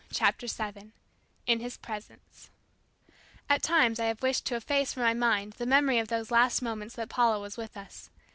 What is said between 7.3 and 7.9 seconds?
was with